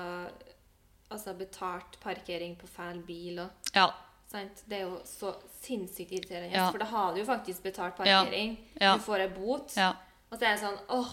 [1.15, 3.91] altså, betalt parkering på feil bil og Ja.
[4.37, 5.31] Det er jo så
[5.63, 6.51] sinnssykt irriterende.
[6.53, 6.67] Ja.
[6.75, 8.57] For da har du jo faktisk betalt parkering.
[8.75, 8.97] Ja.
[8.99, 9.73] Du får ei bot.
[9.79, 9.95] Ja.
[10.29, 11.13] Og så er det sånn åh,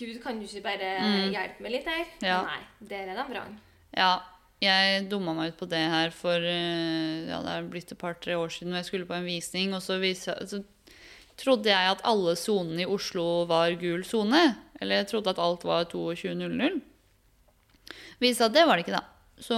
[0.00, 1.30] Gud, kan du ikke bare Mm.
[1.34, 2.06] hjelpe meg litt her?
[2.24, 2.40] Ja.
[2.48, 3.54] Nei, der er de vrang.
[3.96, 4.10] Ja,
[4.64, 8.36] jeg dumma meg ut på det her for eh, ja, det er blitt et par-tre
[8.40, 8.74] år siden.
[8.80, 10.62] Jeg skulle på en visning, og så, viste, så
[11.40, 14.56] trodde jeg at alle sonene i Oslo var gul sone.
[14.80, 16.80] Eller jeg trodde at alt var 22.00.
[18.20, 19.04] Viste at det var det ikke, da.
[19.40, 19.56] Så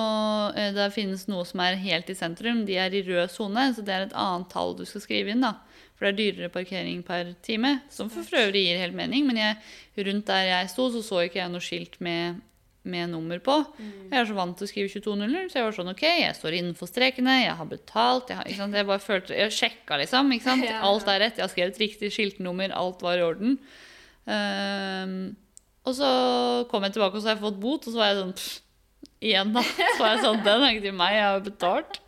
[0.56, 2.64] eh, det finnes noe som er helt i sentrum.
[2.66, 5.42] De er i rød sone, så det er et annet tall du skal skrive inn.
[5.42, 5.56] da.
[6.02, 9.22] For det er dyrere parkering per time, som for øvrig gir helt mening.
[9.28, 9.58] Men jeg,
[10.08, 12.40] rundt der jeg sto, så så ikke jeg noe skilt med,
[12.82, 13.54] med nummer på.
[14.10, 16.56] Jeg er så vant til å skrive 22.00, så jeg var sånn OK, jeg står
[16.58, 18.74] innenfor strekene, jeg har betalt jeg, har, ikke sant?
[18.80, 20.34] jeg bare følte, jeg sjekka, liksom.
[20.34, 20.66] ikke sant?
[20.90, 21.38] Alt er rett.
[21.38, 23.54] Jeg har skrevet riktig skiltnummer, alt var i orden.
[24.26, 25.14] Um,
[25.86, 26.10] og så
[26.74, 28.58] kom jeg tilbake, og så har jeg fått bot, og så var jeg sånn pff,
[29.22, 29.62] Igjen, da.
[29.62, 32.00] Så var jeg sånn Den er ikke til meg, jeg har betalt.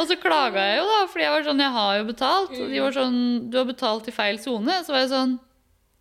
[0.00, 2.54] Og så klaga jeg jo, da, fordi jeg var sånn Jeg har jo betalt.
[2.56, 3.18] Og de var sånn
[3.52, 4.78] Du har betalt i feil sone.
[4.86, 5.36] Så var jeg sånn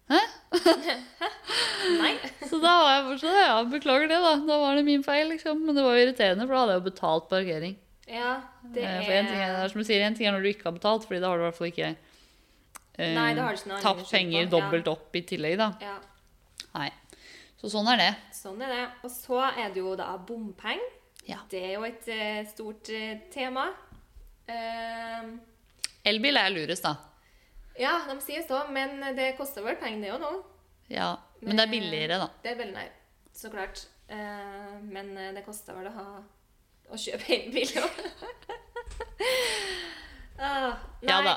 [0.10, 0.20] Hæ?
[2.00, 2.14] Nei.
[2.50, 4.32] Så da var jeg fortsatt Ja, beklager det, da.
[4.48, 5.62] Da var det min feil, liksom.
[5.68, 7.76] Men det var jo irriterende, for da hadde jeg jo betalt parkering.
[8.10, 8.32] Ja,
[8.74, 10.50] det Eh, er For en ting er, som du sier, en ting er når du
[10.54, 13.28] ikke har betalt, Fordi da har du i hvert fall ikke eh, Nei,
[13.84, 14.54] tapt penger på.
[14.56, 15.70] dobbelt opp i tillegg, da.
[15.84, 15.98] Ja,
[16.74, 16.90] Nei.
[17.60, 18.10] Så sånn er det.
[18.34, 18.84] sånn er det.
[19.04, 20.96] Og så er det jo da bompenger.
[21.28, 21.42] Ja.
[21.52, 23.68] Det er jo et uh, stort uh, tema.
[24.50, 25.30] Eh,
[26.10, 26.96] Elbil er lurest, da.
[27.80, 30.32] ja, de sier så, men det koster vel penger, det òg nå.
[30.90, 31.12] Ja.
[31.44, 32.28] Men det er billigere, da.
[32.44, 32.90] Det er veldig nær,
[33.38, 33.84] så klart.
[34.10, 36.08] Eh, men eh, det koster vel å ha
[36.90, 38.00] å kjøpe elbil òg.
[40.40, 41.36] ah, nei, Ja da.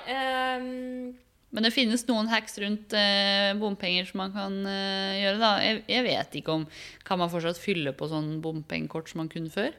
[0.56, 1.12] Um,
[1.52, 5.36] Men det finnes noen hacks rundt eh, bompenger som man kan eh, gjøre.
[5.42, 5.50] da.
[5.60, 6.62] Jeg, jeg vet ikke om
[7.04, 9.74] Kan man fortsatt fylle på sånn bompengekort som man kunne før?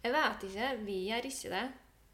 [0.00, 0.68] jeg vet ikke.
[0.86, 1.64] Vi gjør ikke det.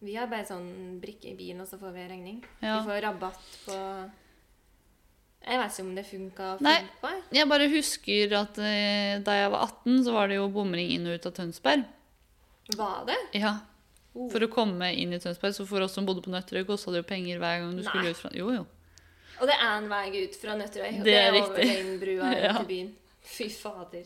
[0.06, 0.68] Vi har bare sånn
[1.02, 2.38] brikke i bilen, og så får vi regning.
[2.62, 2.78] Ja.
[2.80, 3.76] Vi får rabatt på
[5.46, 7.10] Jeg vet ikke om det funka å på.
[7.34, 7.46] jeg.
[7.50, 11.14] Bare husker at eh, da jeg var 18, så var det jo bomring inn og
[11.20, 11.84] ut av Tønsberg.
[12.76, 13.20] Var det?
[13.42, 13.56] Ja,
[14.16, 14.30] Oh.
[14.32, 17.02] For å komme inn i Tønsberg, så for oss som bodde på Nøtterøy, kosta det
[17.02, 17.90] jo penger hver gang du Nei.
[17.90, 18.62] skulle ut fra Jo, jo.
[19.42, 20.94] Og det er en vei ut fra Nøtterøy.
[21.02, 22.54] og Det er over den brua Ja.
[22.56, 22.88] til byen.
[23.26, 24.04] Fy fader.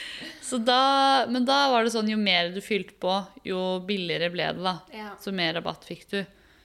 [0.42, 3.12] Så da, men da var det sånn jo mer du fylte på,
[3.46, 4.74] jo billigere ble det, da.
[4.94, 5.10] Ja.
[5.20, 6.18] Så mer rabatt fikk du.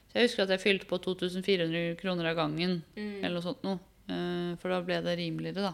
[0.08, 3.20] Så jeg husker at jeg fylte på 2400 kroner av gangen, Mm.
[3.24, 3.80] eller noe sånt noe.
[4.10, 5.74] Eh, For da ble det rimeligere, da.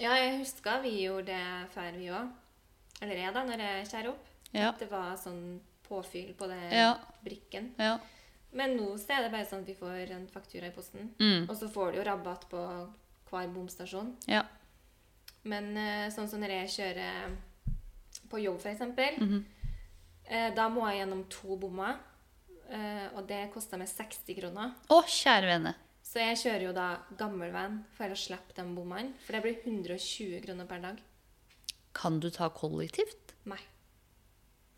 [0.00, 2.30] ja, jeg husker vi gjorde det før, vi òg.
[3.02, 4.26] Eller jeg, da, når jeg skjærer opp.
[4.54, 4.72] Ja.
[4.78, 6.94] Det var sånn påfyll på det Ja.
[7.24, 7.72] brikken.
[7.78, 7.98] Ja.
[8.52, 11.10] Men nå er det bare sånn at vi får en faktura i posten.
[11.18, 11.48] Mm.
[11.50, 12.90] Og så får du jo rabatt på
[13.30, 14.14] hver bomstasjon.
[14.28, 14.44] Ja.
[15.44, 17.34] Men eh, sånn som når jeg kjører
[18.30, 19.44] på jobb, f.eks., eksempel Mhm.
[20.26, 21.98] eh, da må jeg gjennom to bommer.
[22.70, 24.72] Eh, og det koster meg 60 kroner.
[24.88, 25.74] Å, kjære vene.
[26.04, 29.12] Så jeg kjører jo da gammelvenn for å slippe de bommene.
[29.24, 30.98] For det blir 120 kroner per dag.
[31.94, 33.34] Kan du ta kollektivt?
[33.44, 33.60] Nei.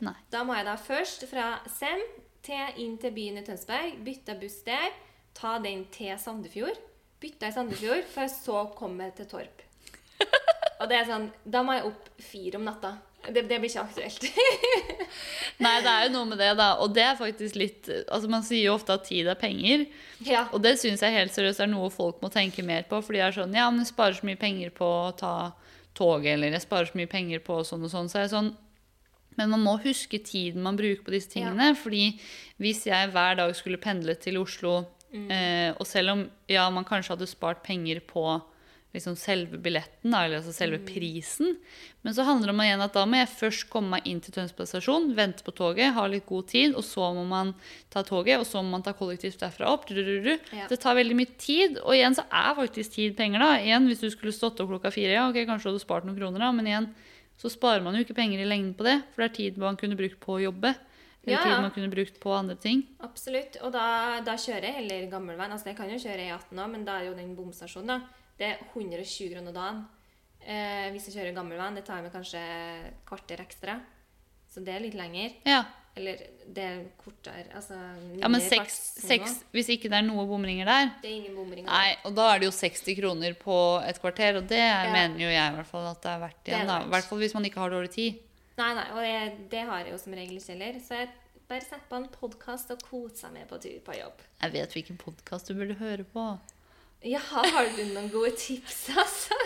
[0.01, 0.15] Nei.
[0.31, 2.03] Da må jeg da først fra Sem
[2.43, 4.91] til inn til byen i Tønsberg, bytte buss der,
[5.35, 6.79] ta den til Sandefjord,
[7.21, 9.63] bytte i Sandefjord, for så komme til Torp.
[10.81, 12.97] Og det er sånn, da må jeg opp fire om natta.
[13.27, 14.27] Det, det blir ikke aktuelt.
[15.65, 16.69] Nei, det er jo noe med det, da.
[16.85, 19.87] Og det er faktisk litt Altså, man sier jo ofte at tid er penger.
[20.27, 20.45] ja.
[20.55, 23.01] Og det syns jeg helt seriøst er noe folk må tenke mer på.
[23.03, 25.33] For de er sånn Ja, men jeg sparer så mye penger på å ta
[25.97, 28.11] toget, eller jeg sparer så mye penger på sånn og sånn.
[28.13, 28.53] Så jeg er sånn
[29.37, 31.73] Men man må huske tiden man bruker på disse tingene.
[31.77, 32.13] Fordi
[32.63, 37.17] hvis jeg hver dag skulle pendle til Oslo, eh, og selv om ja, man kanskje
[37.17, 38.23] hadde spart penger på
[38.97, 41.55] liksom selve billetten, da, eller altså selve prisen.
[42.03, 44.35] Men så handler det om igjen at da må jeg først komme meg inn til
[44.35, 47.53] Tønsberg stasjon, vente på toget, ha litt god tid, og så må man
[47.93, 49.89] ta toget, og så må man ta kollektivt derfra opp.
[49.93, 50.67] Ja.
[50.71, 53.53] Det tar veldig mye tid, og igjen så er faktisk tid penger, da.
[53.63, 56.19] Igjen, hvis du skulle stått opp klokka fire, ja, ok, kanskje du hadde spart noen
[56.19, 56.91] kroner, da, men igjen
[57.37, 59.77] så sparer man jo ikke penger i lengden på det, for det er tid man
[59.77, 60.73] kunne brukt på å jobbe.
[61.27, 62.85] Eller Ja, tid man kunne brukt på andre ting.
[63.03, 63.59] Absolutt.
[63.67, 65.53] Og da, da kjører jeg heller gammelveien.
[65.53, 68.26] Altså, jeg kan jo kjøre E18 òg, men da er jo den bomstasjonen, da.
[68.37, 69.85] Det er 120 kroner dagen.
[70.47, 73.81] Eh, hvis jeg kjører gammel van, det tar meg kanskje et kvarter ekstra.
[74.53, 75.35] Så det er litt lenger.
[75.49, 75.65] Ja,
[75.97, 76.21] Eller
[76.53, 77.47] det er kortere.
[77.57, 77.75] Altså
[78.21, 81.71] ja men seks, seks, hvis ikke det er noe bomringer der, Det er ingen bomringer.
[81.71, 84.61] Nei, og da er det jo 60 kroner på et kvarter, og det
[84.93, 86.73] mener jo jeg i hvert fall at det er verdt er igjen.
[86.77, 88.21] I hvert fall hvis man ikke har dårlig tid.
[88.61, 90.79] Nei, nei, og det, det har jeg jo som regel ikke heller.
[90.85, 91.09] Så jeg
[91.49, 94.21] bare setter på en podkast og koser meg på tur på jobb.
[94.43, 96.29] Jeg vet hvilken podkast du burde høre på.
[97.05, 99.37] Ja, har du noen gode tips, altså?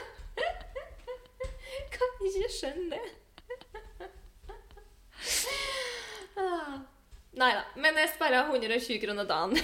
[1.94, 4.08] kan ikke skjønne det.
[6.40, 6.78] ah.
[7.40, 7.64] Nei da.
[7.78, 9.56] Men jeg sparer 120 kroner dagen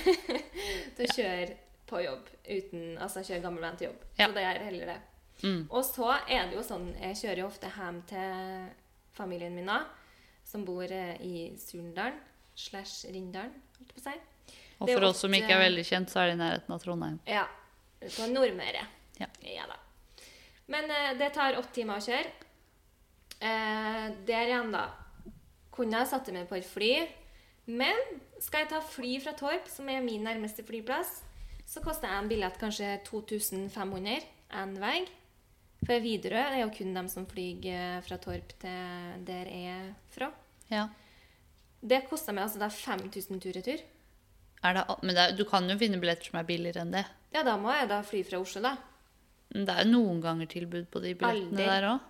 [0.96, 4.04] til å kjøre på jobb uten Altså kjøre gammelvenn til jobb.
[4.18, 4.28] Ja.
[4.28, 5.00] Så det er heller det.
[5.42, 5.62] Mm.
[5.68, 8.70] Og så er det jo sånn Jeg kjører jo ofte hjem til
[9.16, 9.82] familien min da,
[10.46, 12.18] som bor eh, i Surndalen
[12.56, 14.16] slash Rindalen, holdt jeg på å si.
[14.76, 17.16] Og for oss som ikke er veldig kjent, så er det i nærheten av Trondheim.
[17.28, 17.46] Ja.
[18.14, 18.86] På Nordmøre.
[19.18, 19.28] Ja.
[19.70, 19.78] da.
[20.72, 22.32] Men eh, det tar åtte timer å kjøre.
[23.40, 24.88] Eh, der igjen, da.
[25.74, 26.92] Kunne jeg satt meg på et fly.
[27.66, 27.98] Men
[28.42, 31.20] skal jeg ta fly fra Torp, som er min nærmeste flyplass,
[31.66, 34.20] så koster en billett kanskje 2500
[34.54, 35.00] én vei.
[35.86, 39.90] For Widerøe er jo kun dem som flyr eh, fra Torp til der jeg er
[40.14, 40.30] fra.
[40.70, 40.86] Ja.
[41.86, 43.82] Det koster meg altså da 5000 tur-retur.
[43.82, 43.95] Er
[44.62, 47.04] det, men det du kan jo finne billetter som er billigere enn det.
[47.34, 48.76] Ja, da må jeg da fly fra Oslo, da.
[49.54, 51.66] Men det er jo noen ganger tilbud på de billettene Alder.
[51.66, 52.00] der òg.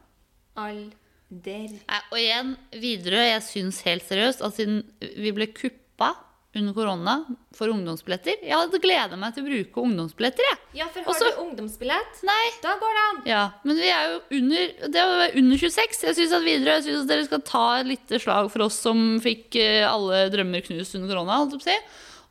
[0.56, 1.72] Alder.
[2.12, 4.84] Og igjen, Widerøe, jeg syns helt seriøst at siden
[5.18, 6.12] vi ble kuppa
[6.56, 7.14] under korona
[7.52, 10.58] for ungdomsbilletter Jeg hadde gleda meg til å bruke ungdomsbilletter, jeg.
[10.78, 12.46] Ja, for har Også- du ungdomsbillett, Nei.
[12.62, 13.22] da går det an.
[13.26, 16.02] Ja, men vi er jo under, det er under 26.
[16.06, 18.78] Jeg syns at Widerøe, jeg synes at dere skal ta et lite slag for oss
[18.80, 21.36] som fikk eh, alle drømmer knust under korona.
[21.42, 21.78] holdt jeg på å si.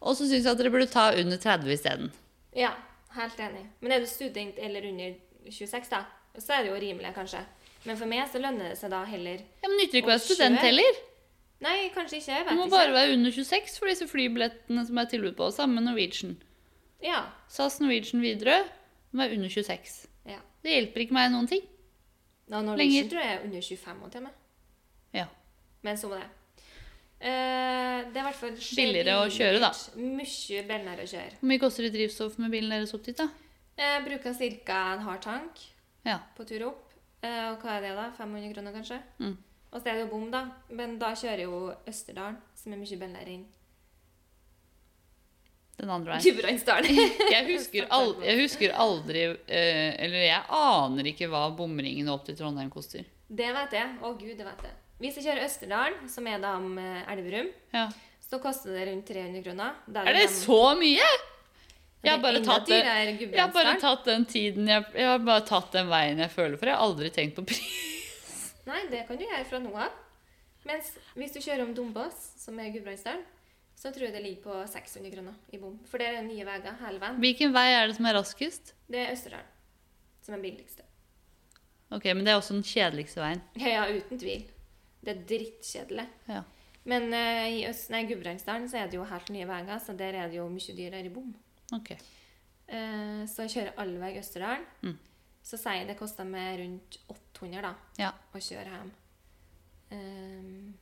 [0.02, 2.12] Og så syns jeg at dere burde ta under 30 isteden.
[2.56, 2.74] Ja,
[3.16, 3.66] helt enig.
[3.82, 5.16] Men er du student eller under
[5.50, 6.04] 26, da,
[6.40, 7.42] så er det jo rimelig, kanskje.
[7.86, 10.24] Men for meg så lønner det seg da heller Ja, Men nytter ikke å være
[10.26, 10.98] student heller.
[11.62, 12.32] Nei, kanskje ikke.
[12.34, 12.72] Jeg Du må ikke.
[12.76, 15.52] bare være under 26 for disse flybillettene som er tilbud på.
[15.54, 16.36] sammen med Norwegian.
[17.02, 17.22] Ja.
[17.48, 18.64] SAS, Norwegian, Widerøe
[19.12, 20.08] må være under 26.
[20.26, 20.40] ja.
[20.64, 21.62] Det hjelper ikke meg noen ting.
[22.50, 23.10] Nå, Norwegian Lenger.
[23.10, 24.34] tror jeg er under 25 år til og med.
[25.14, 25.26] Ja.
[25.84, 26.28] Men så må det.
[27.20, 29.72] Eh, det er i hvert fall Billigere å kjøre, da.
[29.96, 31.38] Mye billigere å kjøre.
[31.40, 33.30] Hvor mye koster det drivstoff med bilen deres opp dit, da?
[33.80, 34.82] Jeg bruker ca.
[34.94, 35.64] en hard tank
[36.06, 36.20] Ja.
[36.38, 36.94] på tur opp.
[37.24, 38.12] Eh, og hva er det, da?
[38.18, 39.00] 500 kroner, kanskje?
[39.20, 39.38] Mm.
[39.74, 40.44] Og så er det jo bom, da.
[40.70, 43.46] Men da kjører jo Østerdalen, som er mye billigere inn.
[45.78, 46.60] Den andre veien.
[47.36, 52.38] Jeg husker, al jeg husker aldri eh, Eller jeg aner ikke hva bomringen opp til
[52.40, 53.04] Trondheim koster.
[53.28, 53.98] det vet jeg.
[54.02, 54.72] Å gud, det vet jeg.
[55.02, 57.90] Hvis jeg kjører Østerdalen, som er da om eh, Elverum, Ja.
[58.24, 59.74] så koster det rundt 300 kroner.
[59.88, 60.34] Da Er det de...
[60.34, 61.10] så mye?!
[62.06, 65.42] Jeg har bare tatt det Jeg har bare tatt den tiden jeg, jeg har bare
[65.42, 66.70] tatt den veien jeg føler for.
[66.70, 68.52] Jeg har aldri tenkt på pris.
[68.70, 69.96] Nei, det kan du gjøre fra nå av.
[70.70, 73.26] Mens hvis du kjører om Dombås, som er Gudbrandsdalen,
[73.76, 75.76] så tror jeg det ligger på 600 kroner i bom.
[75.90, 77.20] For det er nye veier hele veien.
[77.26, 78.74] Hvilken vei er det som er raskest?
[78.90, 79.52] Det er Østerdalen
[80.26, 80.82] som er billigste.
[81.94, 83.42] Ok, Men det er også den kjedeligste veien.
[83.62, 84.46] Ja, ja, uten tvil.
[85.06, 86.06] Det er drittkjedelig.
[86.32, 86.42] Ja.
[86.90, 90.18] Men uh, i Øst, nei, Gudbrandsdalen så er det jo helt nye veier, så der
[90.22, 91.32] er det jo mye dyrere i bom.
[91.80, 91.98] Okay.
[92.70, 94.66] Uh, så jeg kjører all vei Østerdalen.
[94.86, 94.98] Mm.
[95.46, 98.12] Så sier jeg det koster meg rundt 800 da, Ja.
[98.34, 98.92] å kjøre hjem.
[99.94, 100.74] Um,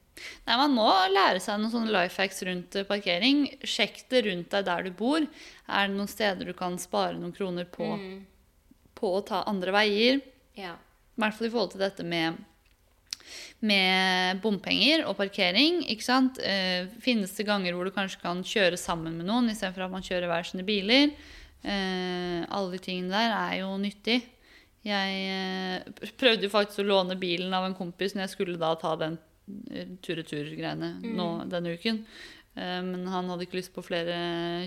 [0.46, 3.48] Nei, Man må lære seg noen sånne life hacks rundt eh, parkering.
[3.66, 5.26] Sjekk det rundt deg der du bor.
[5.68, 8.20] Er det noen steder du kan spare noen kroner på, mm,
[9.00, 10.22] på å ta andre veier?
[10.60, 10.76] ja.
[11.14, 12.38] I hvert fall i forhold til dette med,
[13.64, 15.82] med bompenger og parkering.
[15.88, 16.40] ikke sant?
[16.44, 20.04] Eh, finnes det ganger hvor du kanskje kan kjøre sammen med noen istedenfor at man
[20.04, 21.14] kjører hver sine biler?
[21.64, 24.20] Eh, alle de tingene der er jo nyttig.
[24.84, 28.74] Jeg eh, prøvde jo faktisk å låne bilen av en kompis når jeg skulle da
[28.76, 29.16] ta den
[29.72, 31.22] eh, tur-retur-greiene mm.
[31.54, 32.02] denne uken.
[32.60, 34.18] Eh, men han hadde ikke lyst på flere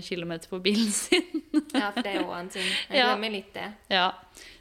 [0.01, 1.43] kilometer på bilen sin.
[1.53, 2.65] ja, for det er jo en ting.
[2.89, 3.11] Jeg Ja.
[3.13, 3.69] glemmer litt det.
[3.93, 4.07] ja.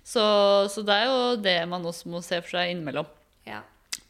[0.04, 0.26] så,
[0.68, 3.08] så det er jo det man også må se for seg innimellom.
[3.48, 3.62] Ja.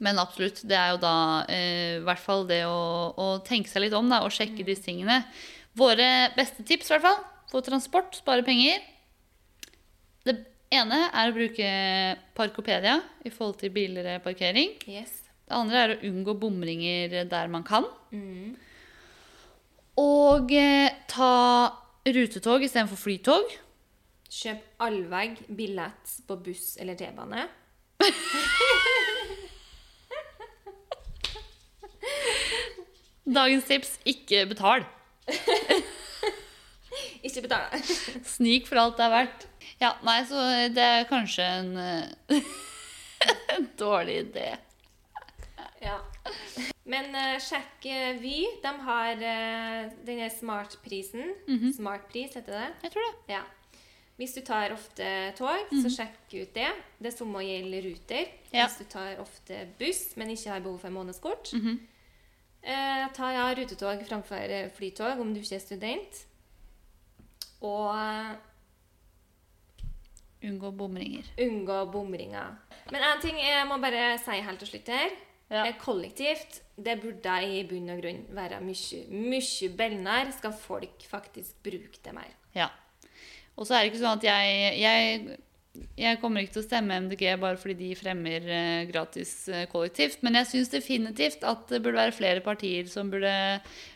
[0.02, 1.14] Men absolutt, det er jo da
[1.48, 4.84] eh, i hvert fall det å, å tenke seg litt om da, og sjekke disse
[4.84, 5.22] tingene.
[5.76, 8.82] Våre beste tips i hvert fall, for transport, spare penger.
[10.26, 10.36] Det
[10.74, 11.70] ene er å bruke
[12.36, 14.76] Parkopedia i forhold til billigere parkering.
[14.90, 15.22] Yes.
[15.46, 17.86] Det andre er å unngå bomringer der man kan.
[18.10, 18.56] Mm.
[20.02, 21.32] Og eh, ta
[22.04, 23.56] rutetog istedenfor flytog.
[24.28, 27.46] Kjøp allvegg billett på buss eller T-bane.
[33.26, 34.86] Dagens tips ikke betal.
[37.26, 37.82] Ikke betal.
[38.24, 39.46] Snik for alt det er verdt.
[39.82, 42.46] Ja, nei, så det er kanskje en, eh,
[43.56, 44.46] en dårlig idé.
[45.82, 45.98] Ja.
[46.88, 48.38] Men uh, sjekk uh, Vy.
[48.62, 51.34] De har uh, denne smartprisen.
[51.76, 52.70] Smartpris heter det.
[52.86, 53.36] Jeg tror det.
[53.36, 53.42] Ja.
[54.16, 56.70] Hvis du tar ofte tog, så sjekk ut det.
[56.96, 58.30] Det er som å gjelde Ruter.
[58.48, 58.64] Ja.
[58.64, 61.52] Hvis du tar ofte buss, men ikke har behov for månedskort.
[61.58, 61.76] Mhm.
[62.66, 66.20] Eh, tar ja, rutetog framfor flytog om du ikke er student.
[67.64, 68.34] Og eh,
[70.46, 71.24] Unngå bomringer.
[71.42, 72.56] unngå bomringer.
[72.92, 75.14] Men én ting jeg må bare si helt til slutt her.
[75.50, 75.64] Ja.
[75.66, 81.62] Eh, Kollektivt, det burde i bunn og grunn være mye, mye bellnær, Skal folk faktisk
[81.62, 82.32] bruke det mer.
[82.54, 82.68] Ja.
[83.56, 85.38] Og så er det ikke sånn at jeg, jeg
[85.98, 90.22] Jeg kommer ikke til å stemme MDG bare fordi de fremmer eh, gratis eh, kollektivt,
[90.26, 93.32] men jeg syns definitivt at det burde være flere partier som burde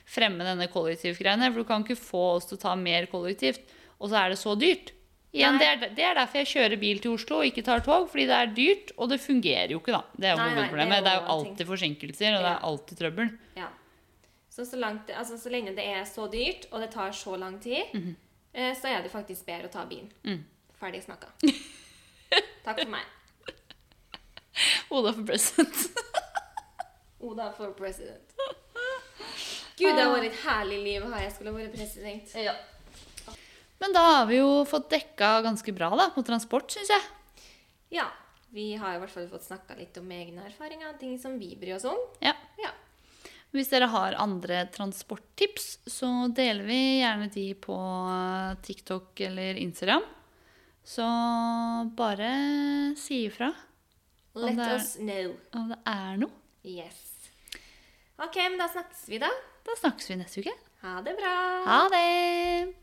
[0.09, 1.51] fremme denne kollektivgreiene.
[1.51, 4.41] For du kan ikke få oss til å ta mer kollektivt, og så er det
[4.41, 4.95] så dyrt.
[5.31, 8.09] Igjen, det, er, det er derfor jeg kjører bil til Oslo og ikke tar tog,
[8.11, 10.01] fordi det er dyrt, og det fungerer jo ikke, da.
[10.17, 10.89] Det er jo Nei, nei, det er.
[10.91, 11.35] Det er jo ting.
[11.35, 13.31] alltid forsinkelser, og det er alltid trøbbel.
[13.61, 13.69] Ja.
[14.51, 17.61] Så, så, langt, altså, så lenge det er så dyrt, og det tar så lang
[17.63, 20.11] tid, eh, så er det faktisk bedre å ta bilen.
[20.27, 20.43] Mhm.
[20.81, 21.29] Ferdig snakka.
[22.65, 23.05] Takk for meg.
[24.91, 26.05] Oda for president.
[27.31, 28.33] Oda for president.
[29.77, 32.33] Gud, det har vært et herlig liv å ha jeg skulle vært president.
[32.41, 32.55] Ja.
[33.81, 37.07] Men da har vi jo fått dekka ganske bra da, på transport, syns jeg.
[38.01, 38.09] Ja.
[38.51, 41.77] Vi har i hvert fall fått snakka litt om egne erfaringer, ting som vi bryr
[41.77, 41.99] oss om.
[42.25, 42.33] Ja.
[42.59, 42.73] Ja.
[43.55, 47.77] Hvis dere har andre transporttips, så deler vi gjerne de på
[48.67, 50.03] TikTok eller Instagram.
[50.85, 51.05] Så
[51.97, 53.53] bare si ifra
[54.35, 55.37] Let er- us know.
[55.55, 56.31] om det er noe.
[56.65, 57.31] Yes.
[58.19, 59.31] OK, men da snakkes vi, da.
[59.65, 60.53] Da snakkes vi neste uke.
[60.83, 61.35] Ha det bra.
[61.67, 62.75] Ha det!